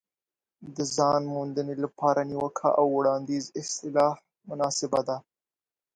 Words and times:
د 0.75 0.77
ځان 0.95 1.21
موندنې 1.35 1.75
لپاره 1.83 2.19
نیوکه 2.29 2.69
او 2.79 2.85
وړاندیز 2.97 3.45
اصطلاح 3.61 4.15
مناسبه 4.49 4.99
ده. 5.07 5.17